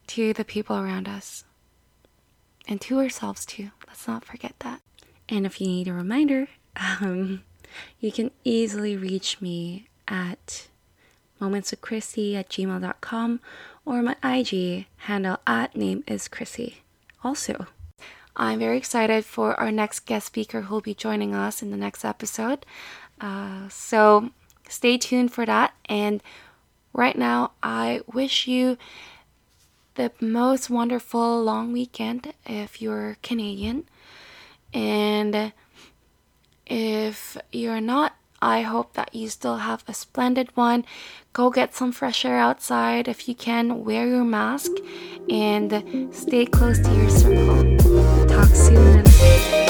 to 0.07 0.31
the 0.33 0.45
people 0.45 0.75
around 0.77 1.07
us 1.07 1.43
and 2.67 2.79
to 2.81 2.99
ourselves 2.99 3.45
too. 3.47 3.71
Let's 3.87 4.07
not 4.07 4.25
forget 4.25 4.53
that. 4.59 4.81
And 5.27 5.47
if 5.47 5.59
you 5.59 5.67
need 5.67 5.87
a 5.87 5.93
reminder, 5.93 6.49
um, 7.01 7.41
you 7.99 8.11
can 8.11 8.29
easily 8.43 8.95
reach 8.95 9.41
me 9.41 9.87
at 10.07 10.67
momentswithchrissy 11.41 12.35
at 12.35 12.49
gmail.com 12.49 13.39
or 13.85 14.01
my 14.01 14.15
IG 14.23 14.85
handle 14.97 15.39
at 15.45 15.75
name 15.75 16.03
is 16.07 16.27
Chrissy 16.27 16.77
also. 17.23 17.65
I'm 18.35 18.59
very 18.59 18.77
excited 18.77 19.25
for 19.25 19.59
our 19.59 19.71
next 19.71 20.01
guest 20.01 20.27
speaker 20.27 20.61
who 20.61 20.75
will 20.75 20.81
be 20.81 20.93
joining 20.93 21.35
us 21.35 21.61
in 21.61 21.71
the 21.71 21.77
next 21.77 22.05
episode. 22.05 22.65
Uh, 23.19 23.67
so 23.69 24.29
stay 24.69 24.97
tuned 24.97 25.33
for 25.33 25.45
that. 25.45 25.73
And 25.85 26.23
right 26.93 27.17
now, 27.17 27.51
I 27.61 28.01
wish 28.11 28.47
you 28.47 28.77
the 29.95 30.11
most 30.21 30.69
wonderful 30.69 31.43
long 31.43 31.73
weekend 31.73 32.33
if 32.45 32.81
you're 32.81 33.17
Canadian. 33.21 33.83
And 34.73 35.51
if 36.65 37.37
you're 37.51 37.81
not, 37.81 38.15
I 38.41 38.61
hope 38.61 38.93
that 38.93 39.13
you 39.13 39.29
still 39.29 39.57
have 39.57 39.83
a 39.87 39.93
splendid 39.93 40.49
one. 40.55 40.85
Go 41.33 41.49
get 41.49 41.75
some 41.75 41.91
fresh 41.91 42.25
air 42.25 42.37
outside 42.37 43.07
if 43.07 43.27
you 43.27 43.35
can. 43.35 43.85
Wear 43.85 44.07
your 44.07 44.25
mask 44.25 44.71
and 45.29 46.13
stay 46.13 46.45
close 46.45 46.79
to 46.79 46.93
your 46.93 47.09
circle. 47.09 47.77
Talk 48.27 48.49
soon. 48.49 49.60